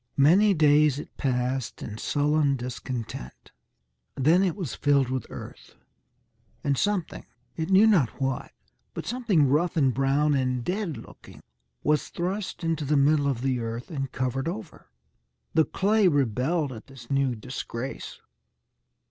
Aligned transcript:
Many 0.17 0.55
days 0.55 0.97
it 0.97 1.15
passed 1.15 1.83
in 1.83 1.99
sullen 1.99 2.55
discontent. 2.55 3.51
Then 4.15 4.41
it 4.41 4.55
was 4.55 4.73
filled 4.73 5.09
with 5.09 5.27
earth, 5.29 5.75
and 6.63 6.75
something 6.75 7.23
it 7.55 7.69
knew 7.69 7.85
not 7.85 8.09
what 8.19 8.51
but 8.95 9.05
something 9.05 9.47
rough 9.47 9.77
and 9.77 9.93
brown 9.93 10.33
and 10.33 10.63
dead 10.63 10.97
looking, 10.97 11.39
was 11.83 12.09
thrust 12.09 12.63
into 12.63 12.83
the 12.83 12.97
middle 12.97 13.27
of 13.27 13.41
the 13.41 13.59
earth 13.59 13.91
and 13.91 14.11
covered 14.11 14.47
over. 14.47 14.87
The 15.53 15.65
clay 15.65 16.07
rebelled 16.07 16.71
at 16.73 16.87
this 16.87 17.11
new 17.11 17.35
disgrace. 17.35 18.21